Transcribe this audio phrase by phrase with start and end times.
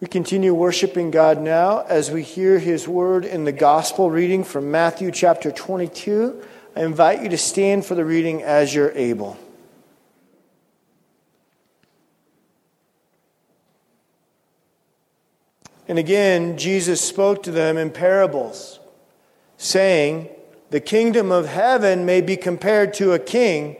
[0.00, 4.70] We continue worshiping God now as we hear his word in the gospel reading from
[4.70, 6.40] Matthew chapter 22.
[6.76, 9.36] I invite you to stand for the reading as you're able.
[15.88, 18.78] And again, Jesus spoke to them in parables,
[19.56, 20.28] saying,
[20.70, 23.76] The kingdom of heaven may be compared to a king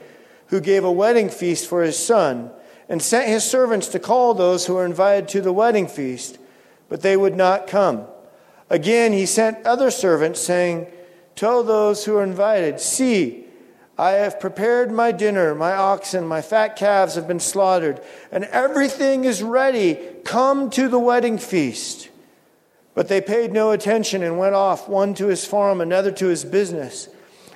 [0.49, 2.51] who gave a wedding feast for his son
[2.89, 6.39] and sent his servants to call those who were invited to the wedding feast,
[6.89, 8.07] but they would not come.
[8.71, 10.87] Again, he sent other servants, saying,
[11.37, 13.45] Tell those who are invited, See,
[13.99, 19.25] I have prepared my dinner, my oxen, my fat calves have been slaughtered, and everything
[19.25, 19.99] is ready.
[20.25, 22.09] Come to the wedding feast.
[22.95, 26.45] But they paid no attention and went off, one to his farm, another to his
[26.45, 27.09] business,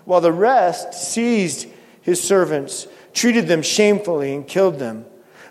[0.05, 1.69] while the rest seized
[2.01, 5.05] his servants, treated them shamefully, and killed them.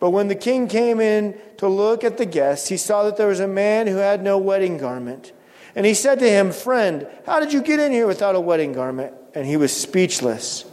[0.00, 3.26] But when the king came in to look at the guests, he saw that there
[3.26, 5.32] was a man who had no wedding garment.
[5.74, 8.72] And he said to him, Friend, how did you get in here without a wedding
[8.72, 9.14] garment?
[9.34, 10.64] And he was speechless.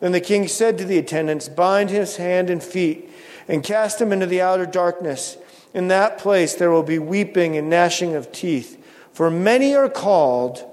[0.00, 3.10] Then the king said to the attendants, Bind his hand and feet
[3.48, 5.36] and cast him into the outer darkness.
[5.72, 8.80] In that place there will be weeping and gnashing of teeth.
[9.12, 10.64] For many are called,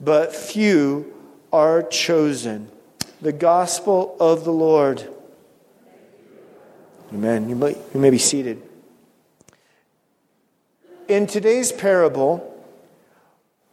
[0.00, 1.12] but few
[1.52, 2.70] are chosen.
[3.20, 5.08] The gospel of the Lord.
[7.12, 7.48] Amen.
[7.48, 8.62] You may, you may be seated.
[11.08, 12.46] In today's parable,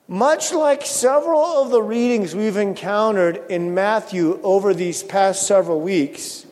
[0.07, 6.47] much like several of the readings we've encountered in Matthew over these past several weeks,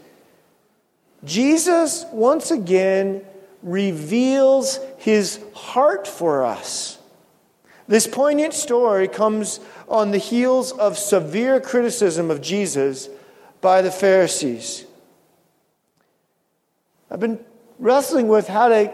[1.24, 3.26] Jesus once again
[3.64, 7.00] reveals his heart for us.
[7.88, 13.10] This poignant story comes on the heels of severe criticism of Jesus
[13.62, 14.86] by the Pharisees.
[17.16, 17.40] I've been
[17.80, 18.92] wrestling with how to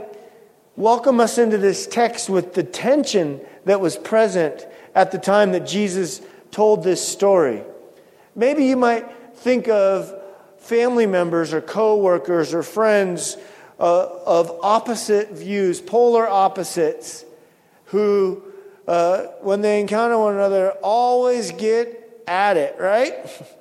[0.76, 5.66] welcome us into this text with the tension that was present at the time that
[5.66, 6.22] Jesus
[6.52, 7.64] told this story.
[8.36, 10.14] Maybe you might think of
[10.60, 13.38] family members or coworkers or friends
[13.80, 17.26] uh, of opposite views, polar opposites,
[17.86, 18.44] who,
[18.88, 23.16] uh, when they encounter one another, always get at it, right?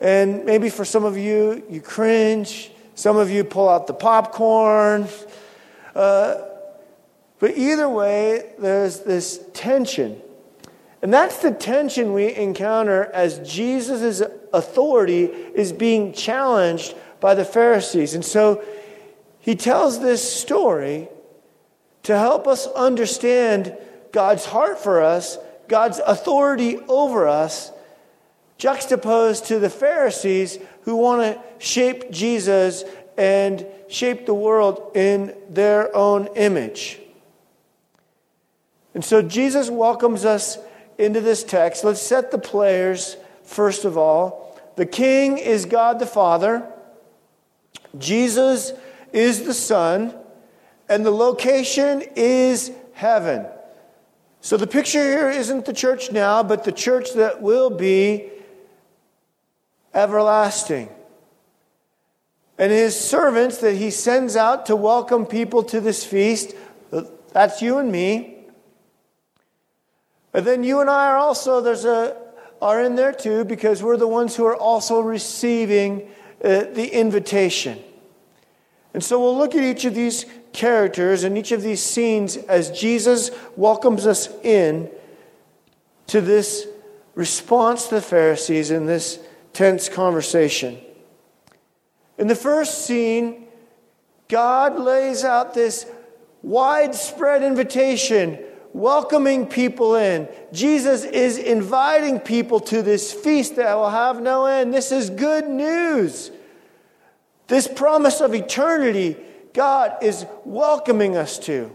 [0.00, 5.08] And maybe for some of you, you cringe some of you pull out the popcorn.
[5.94, 6.42] Uh,
[7.38, 10.20] but either way, there's this tension.
[11.02, 18.14] And that's the tension we encounter as Jesus' authority is being challenged by the Pharisees.
[18.14, 18.62] And so
[19.40, 21.08] he tells this story
[22.04, 23.76] to help us understand
[24.12, 27.72] God's heart for us, God's authority over us,
[28.62, 32.84] juxtaposed to the Pharisees who want to shape Jesus
[33.18, 37.00] and shape the world in their own image.
[38.94, 40.58] And so Jesus welcomes us
[40.96, 41.82] into this text.
[41.82, 44.56] Let's set the players first of all.
[44.76, 46.64] The King is God the Father,
[47.98, 48.72] Jesus
[49.12, 50.14] is the Son,
[50.88, 53.44] and the location is heaven.
[54.40, 58.28] So the picture here isn't the church now, but the church that will be
[59.94, 60.88] everlasting.
[62.58, 66.54] And his servants that he sends out to welcome people to this feast,
[67.32, 68.44] that's you and me.
[70.34, 72.16] And then you and I are also, there's a,
[72.60, 76.08] are in there too because we're the ones who are also receiving
[76.42, 77.78] uh, the invitation.
[78.94, 82.70] And so we'll look at each of these characters and each of these scenes as
[82.70, 84.90] Jesus welcomes us in
[86.08, 86.66] to this
[87.14, 89.18] response to the Pharisees in this
[89.52, 90.78] tense conversation.
[92.18, 93.48] In the first scene,
[94.28, 95.86] God lays out this
[96.42, 98.38] widespread invitation,
[98.72, 100.28] welcoming people in.
[100.52, 104.72] Jesus is inviting people to this feast that will have no end.
[104.72, 106.30] This is good news.
[107.48, 109.16] This promise of eternity,
[109.52, 111.74] God is welcoming us to.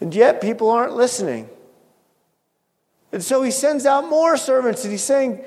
[0.00, 1.48] And yet, people aren't listening.
[3.14, 5.44] And so he sends out more servants and he's saying,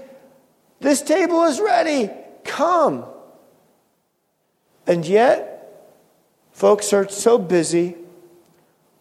[0.80, 2.10] This table is ready.
[2.46, 3.04] Come.
[4.88, 5.92] And yet,
[6.54, 7.98] folks are so busy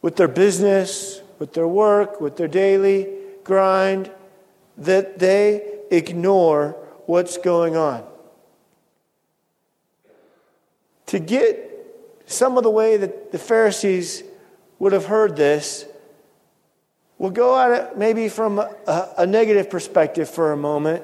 [0.02, 3.06] with their business, with their work, with their daily
[3.44, 4.10] grind,
[4.76, 6.70] that they ignore
[7.06, 8.04] what's going on.
[11.06, 11.70] To get
[12.26, 14.24] some of the way that the Pharisees
[14.80, 15.84] would have heard this,
[17.18, 21.02] we'll go at it maybe from a, a negative perspective for a moment.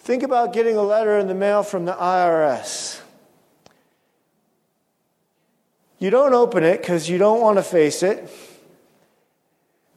[0.00, 3.00] Think about getting a letter in the mail from the IRS.
[5.98, 8.30] You don't open it because you don't want to face it,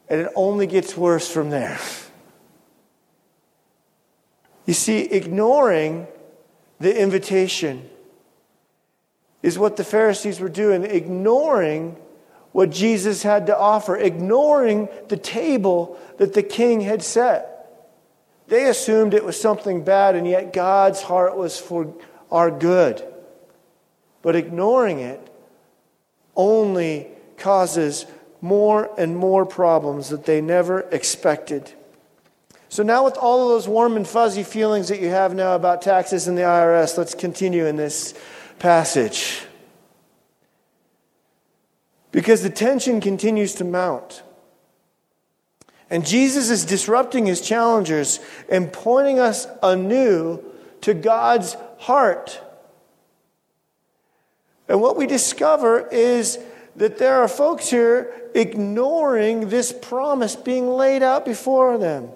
[0.09, 1.79] and it only gets worse from there.
[4.65, 6.07] You see, ignoring
[6.79, 7.89] the invitation
[9.41, 11.97] is what the Pharisees were doing, ignoring
[12.53, 17.49] what Jesus had to offer, ignoring the table that the king had set.
[18.47, 21.93] They assumed it was something bad, and yet God's heart was for
[22.31, 23.03] our good.
[24.21, 25.19] But ignoring it
[26.35, 27.07] only
[27.37, 28.05] causes
[28.39, 31.71] more and more problems that they never expected.
[32.69, 35.81] So, now with all of those warm and fuzzy feelings that you have now about
[35.81, 38.13] taxes and the IRS, let's continue in this
[38.59, 39.43] passage.
[42.13, 44.23] Because the tension continues to mount.
[45.89, 48.19] And Jesus is disrupting his challengers
[48.49, 50.41] and pointing us anew
[50.81, 52.39] to God's heart.
[54.69, 56.39] And what we discover is
[56.75, 62.09] that there are folks here ignoring this promise being laid out before them.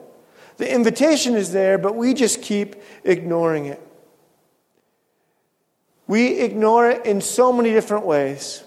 [0.57, 3.81] The invitation is there, but we just keep ignoring it.
[6.05, 8.63] We ignore it in so many different ways.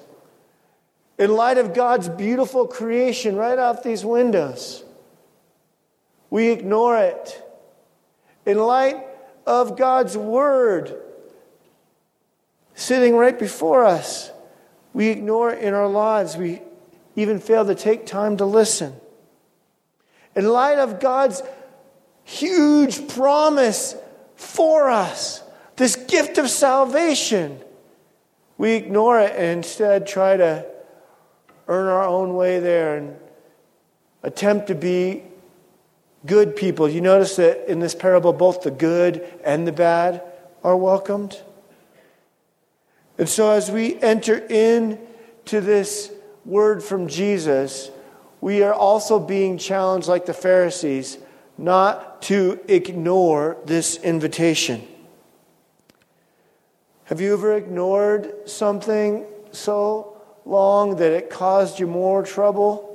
[1.20, 4.82] In light of God's beautiful creation right out these windows,
[6.31, 7.46] we ignore it.
[8.46, 9.05] In light
[9.46, 10.99] of God's word
[12.75, 14.31] sitting right before us,
[14.94, 16.38] we ignore it in our lives.
[16.38, 16.62] We
[17.17, 18.94] even fail to take time to listen.
[20.34, 21.43] In light of God's
[22.25, 23.94] huge promise
[24.37, 25.43] for us,
[25.76, 27.61] this gift of salvation.
[28.56, 30.79] We ignore it and instead try to
[31.70, 33.17] earn our own way there and
[34.25, 35.22] attempt to be
[36.26, 36.88] good people.
[36.88, 40.22] You notice that in this parable, both the good and the bad
[40.64, 41.40] are welcomed.
[43.17, 46.11] And so, as we enter into this
[46.44, 47.90] word from Jesus,
[48.40, 51.19] we are also being challenged, like the Pharisees,
[51.56, 54.87] not to ignore this invitation.
[57.05, 60.09] Have you ever ignored something so
[60.50, 62.87] long that it caused you more trouble?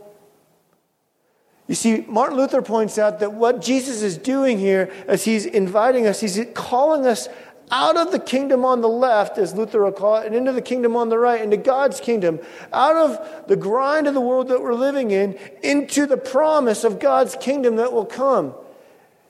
[1.68, 6.06] You see, Martin Luther points out that what Jesus is doing here as he's inviting
[6.06, 7.28] us, he's calling us
[7.72, 10.62] out of the kingdom on the left, as Luther will call it, and into the
[10.62, 12.40] kingdom on the right, into God's kingdom,
[12.72, 17.00] out of the grind of the world that we're living in, into the promise of
[17.00, 18.54] God's kingdom that will come.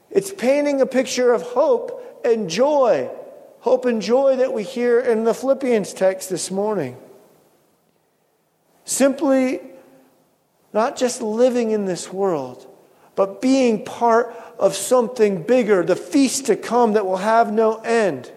[0.10, 3.10] It's painting a picture of hope and joy.
[3.62, 6.98] Hope and joy that we hear in the Philippians text this morning.
[8.85, 9.59] Simply
[10.73, 12.67] not just living in this world,
[13.15, 18.31] but being part of something bigger, the feast to come that will have no end.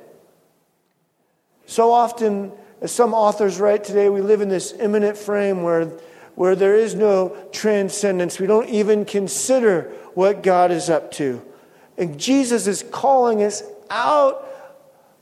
[1.66, 5.86] So often, as some authors write today, we live in this immanent frame where,
[6.34, 8.38] where there is no transcendence.
[8.38, 11.44] We don't even consider what God is up to.
[11.98, 14.46] And Jesus is calling us out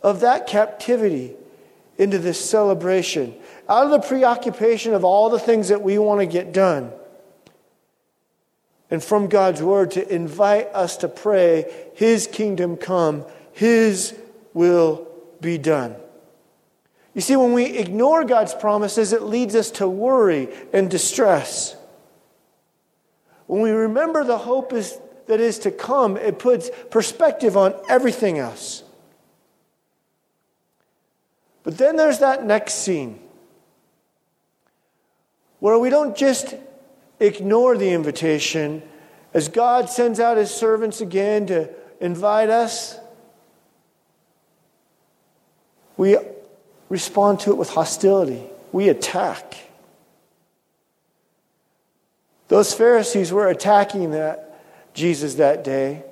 [0.02, 1.34] of that captivity
[1.98, 3.34] into this celebration,
[3.68, 6.92] out of the preoccupation of all the things that we want to get done
[8.90, 14.14] and from God's word to invite us to pray, His kingdom come, His
[14.54, 15.08] will
[15.40, 15.96] be done.
[17.14, 21.74] You see, when we ignore God's promises, it leads us to worry and distress.
[23.46, 28.38] When we remember the hope is, that is to come, it puts perspective on everything
[28.38, 28.84] else.
[31.66, 33.18] But then there's that next scene
[35.58, 36.54] where we don't just
[37.18, 38.82] ignore the invitation
[39.34, 41.68] as God sends out his servants again to
[42.00, 43.00] invite us.
[45.96, 46.16] We
[46.88, 48.44] respond to it with hostility.
[48.70, 49.56] We attack.
[52.46, 54.60] Those Pharisees were attacking that
[54.94, 56.04] Jesus that day.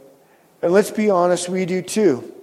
[0.63, 2.34] And let's be honest, we do too.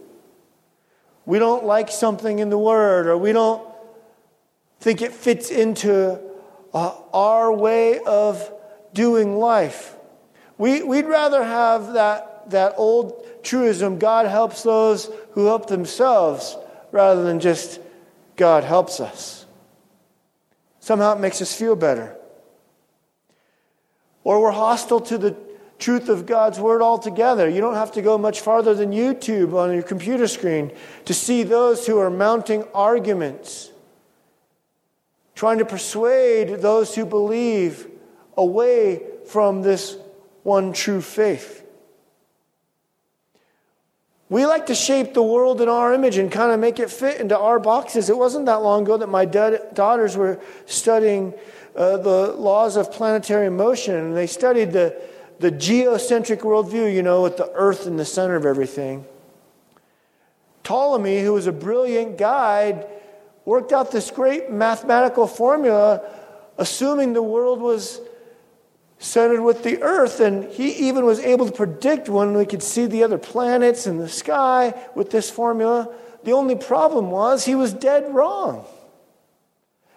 [1.32, 3.66] We don't like something in the Word, or we don't
[4.82, 6.20] think it fits into
[6.74, 8.52] uh, our way of
[8.92, 9.96] doing life.
[10.58, 16.58] We, we'd rather have that, that old truism God helps those who help themselves
[16.92, 17.80] rather than just
[18.36, 19.46] God helps us.
[20.82, 22.14] Somehow it makes us feel better.
[24.26, 25.38] or we're hostile to the
[25.82, 27.50] truth of God's word altogether.
[27.50, 30.72] You don't have to go much farther than YouTube on your computer screen
[31.06, 33.72] to see those who are mounting arguments,
[35.36, 37.88] trying to persuade those who believe
[38.38, 39.98] away from this
[40.44, 41.58] one true faith.
[44.30, 47.20] We like to shape the world in our image and kind of make it fit
[47.20, 48.10] into our boxes.
[48.10, 51.34] It wasn't that long ago that my daughters were studying
[51.76, 54.96] uh, the laws of planetary motion, and they studied the,
[55.42, 59.04] the geocentric worldview, you know, with the earth in the center of everything.
[60.64, 62.86] Ptolemy, who was a brilliant guide,
[63.44, 66.04] worked out this great mathematical formula,
[66.60, 68.00] assuming the world was
[69.00, 70.20] centered with the earth.
[70.20, 73.98] And he even was able to predict when we could see the other planets in
[73.98, 75.92] the sky with this formula.
[76.24, 78.64] The only problem was he was dead wrong.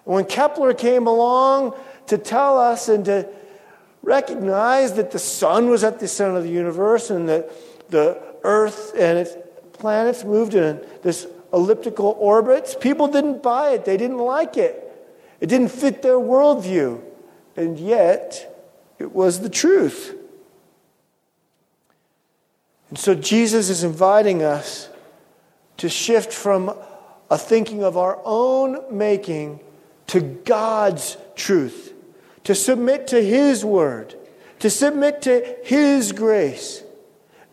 [0.04, 1.74] When Kepler came along
[2.06, 3.28] to tell us and to
[4.04, 7.50] recognize that the sun was at the center of the universe and that
[7.90, 9.36] the earth and its
[9.72, 13.84] planets moved in this elliptical orbits, people didn't buy it.
[13.84, 14.80] They didn't like it.
[15.40, 17.00] It didn't fit their worldview.
[17.56, 18.50] And yet,
[18.98, 20.14] it was the truth.
[22.90, 24.88] And so Jesus is inviting us
[25.78, 26.76] to shift from
[27.30, 29.60] a thinking of our own making
[30.08, 31.93] to God's truth,
[32.44, 34.14] to submit to His word,
[34.60, 36.82] to submit to His grace.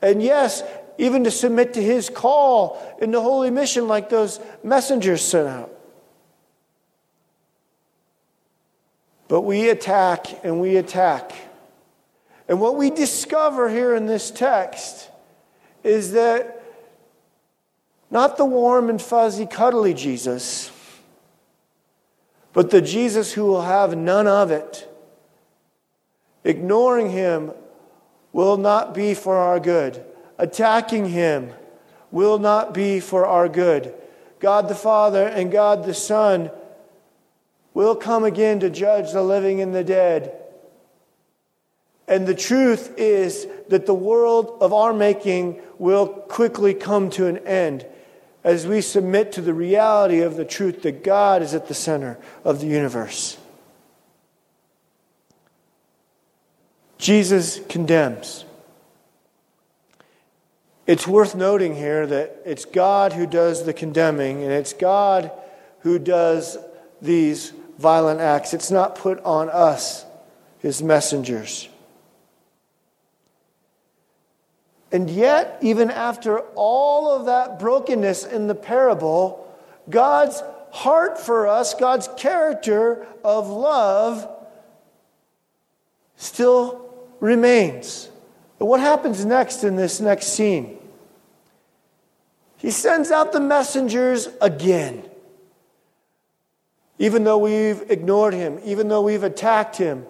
[0.02, 0.64] And yes,
[0.98, 5.72] even to submit to His call in the holy mission, like those messengers sent out.
[9.28, 11.34] But we attack and we attack.
[12.50, 15.10] And what we discover here in this text
[15.84, 16.62] is that
[18.10, 20.70] not the warm and fuzzy, cuddly Jesus,
[22.54, 24.88] but the Jesus who will have none of it.
[26.44, 27.52] Ignoring him
[28.34, 30.04] will not be for our good.
[30.38, 31.54] Attacking him
[32.10, 33.94] will not be for our good.
[34.40, 36.52] God the Father and God the Son
[37.74, 40.36] will come again to judge the living and the dead.
[42.08, 47.38] And the truth is that the world of our making will quickly come to an
[47.48, 47.86] end
[48.44, 52.18] as we submit to the reality of the truth that God is at the center
[52.44, 53.38] of the universe.
[56.98, 58.46] Jesus condemns.
[60.88, 65.32] It's worth noting here that it's God who does the condemning, and it's God
[65.80, 66.58] who does
[67.02, 68.54] these violent acts.
[68.54, 70.06] It's not put on us,
[70.60, 71.70] his messengers.
[74.92, 79.48] And yet, even after all of that brokenness in the parable,
[79.90, 84.30] God's heart for us, God's character of love,
[86.18, 88.10] still remains.
[88.60, 90.78] And what happens next in this next scene?
[92.58, 95.04] He sends out the messengers again.
[97.00, 100.06] Even though we've ignored him, even though we've attacked him,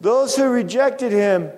[0.00, 1.50] those who rejected him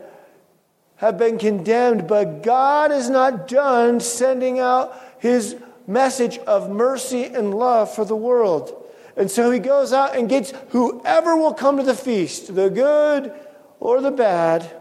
[1.05, 5.55] have been condemned, but God is not done sending out his
[5.87, 8.91] message of mercy and love for the world.
[9.15, 13.35] And so he goes out and gets whoever will come to the feast, the good
[13.81, 14.75] or the bad.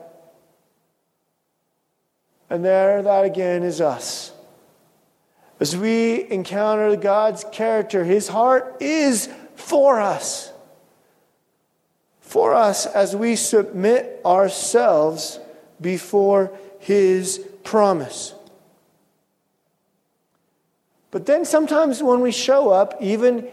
[2.49, 4.31] And there, that again is us.
[5.59, 10.53] As we encounter God's character, his heart is for us.
[12.21, 15.39] For us as we submit ourselves
[15.83, 18.33] before his promise.
[21.11, 23.47] But then sometimes when we show up, even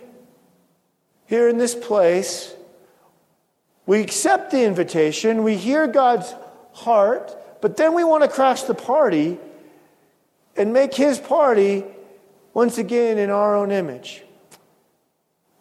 [1.26, 2.54] here in this place,
[3.84, 6.34] we accept the invitation, we hear God's
[6.72, 9.38] heart, but then we want to crash the party
[10.56, 11.84] and make his party
[12.54, 14.22] once again in our own image.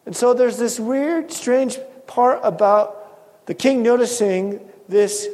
[0.06, 5.28] And so there's this weird, strange part about the king noticing this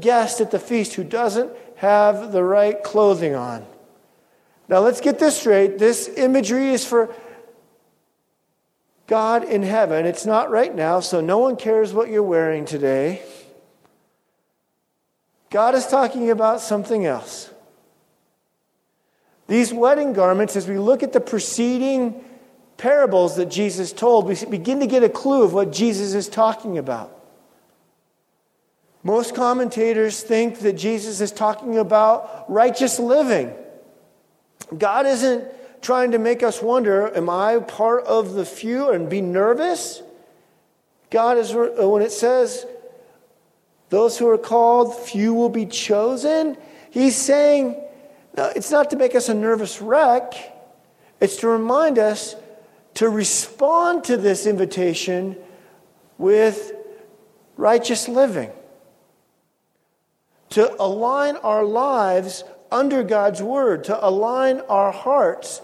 [0.00, 3.66] guest at the feast who doesn't have the right clothing on.
[4.68, 5.78] Now, let's get this straight.
[5.78, 7.14] This imagery is for
[9.06, 10.06] God in heaven.
[10.06, 13.22] It's not right now, so no one cares what you're wearing today.
[15.50, 17.50] God is talking about something else.
[19.48, 22.24] These wedding garments, as we look at the preceding
[22.78, 26.78] parables that Jesus told, we begin to get a clue of what Jesus is talking
[26.78, 27.21] about.
[29.02, 33.52] Most commentators think that Jesus is talking about righteous living.
[34.76, 35.44] God isn't
[35.82, 40.02] trying to make us wonder, am I part of the few and be nervous?
[41.10, 42.64] God is, uh, when it says
[43.90, 46.56] those who are called, few will be chosen.
[46.90, 47.76] He's saying,
[48.36, 50.34] no, it's not to make us a nervous wreck,
[51.20, 52.36] it's to remind us
[52.94, 55.36] to respond to this invitation
[56.18, 56.72] with
[57.56, 58.50] righteous living,
[60.52, 65.62] to align our lives under God's word, to align our hearts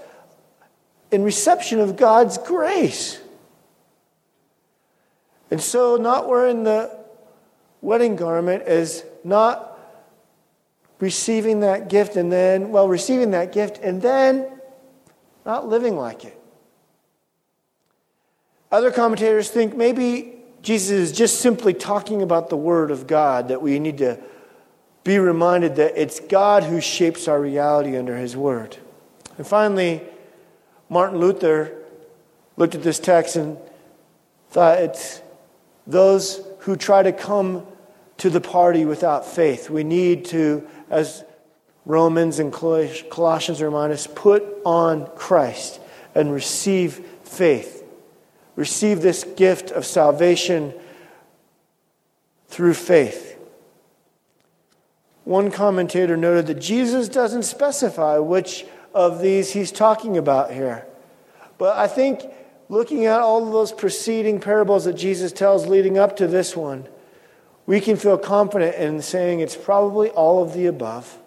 [1.10, 3.20] in reception of God's grace.
[5.50, 6.94] And so, not wearing the
[7.82, 9.78] wedding garment is not
[11.00, 14.46] receiving that gift and then, well, receiving that gift and then
[15.44, 16.38] not living like it.
[18.72, 23.62] Other commentators think maybe Jesus is just simply talking about the Word of God, that
[23.62, 24.18] we need to
[25.08, 28.76] be reminded that it's God who shapes our reality under His Word.
[29.38, 30.02] And finally,
[30.90, 31.74] Martin Luther
[32.58, 33.56] looked at this text and
[34.50, 35.22] thought it's
[35.86, 37.66] those who try to come
[38.18, 39.70] to the party without faith.
[39.70, 41.24] We need to, as
[41.86, 45.80] Romans and Colossians remind us, put on Christ
[46.14, 47.82] and receive faith.
[48.56, 50.74] Receive this gift of salvation
[52.48, 53.37] through faith.
[55.28, 60.86] One commentator noted that Jesus doesn't specify which of these he's talking about here.
[61.58, 62.22] But I think
[62.70, 66.88] looking at all of those preceding parables that Jesus tells leading up to this one,
[67.66, 71.18] we can feel confident in saying it's probably all of the above.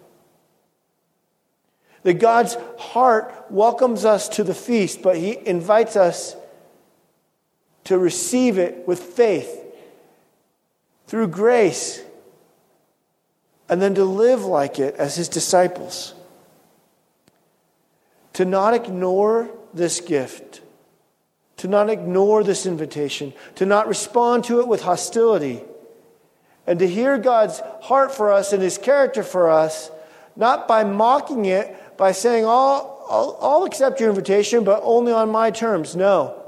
[2.02, 6.34] That God's heart welcomes us to the feast, but He invites us
[7.84, 9.64] to receive it with faith
[11.06, 12.02] through grace
[13.72, 16.12] and then to live like it as His disciples.
[18.34, 20.60] To not ignore this gift,
[21.56, 25.62] to not ignore this invitation, to not respond to it with hostility
[26.66, 29.90] and to hear God's heart for us and his character for us,
[30.36, 35.30] not by mocking it, by saying, I'll, I'll, I'll accept your invitation, but only on
[35.30, 35.96] my terms.
[35.96, 36.42] No.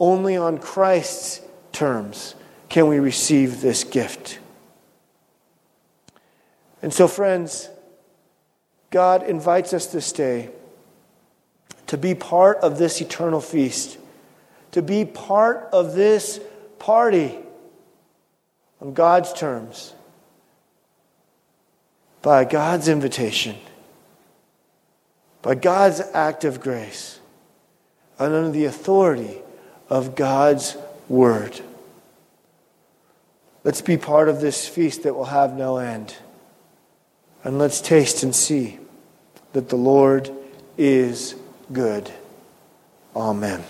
[0.00, 2.34] Only on Christ's terms
[2.68, 4.39] can we receive this gift.
[6.82, 7.68] And so, friends,
[8.90, 10.50] God invites us to stay,
[11.86, 13.98] to be part of this eternal feast,
[14.72, 16.40] to be part of this
[16.78, 17.36] party
[18.80, 19.94] on God's terms,
[22.22, 23.56] by God's invitation,
[25.42, 27.20] by God's act of grace,
[28.18, 29.38] and under the authority
[29.88, 30.76] of God's
[31.08, 31.60] word.
[33.64, 36.14] Let's be part of this feast that will have no end.
[37.42, 38.78] And let's taste and see
[39.52, 40.30] that the Lord
[40.76, 41.34] is
[41.72, 42.10] good.
[43.16, 43.64] Amen.